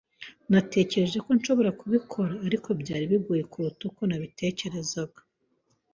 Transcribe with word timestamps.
Natekereje 0.51 1.17
ko 1.25 1.29
nshobora 1.37 1.69
kubikora, 1.81 2.31
ariko 2.47 2.67
byari 2.81 3.05
bigoye 3.11 3.43
kuruta 3.51 3.81
uko 3.89 4.01
nabitekerezaga. 4.09 5.19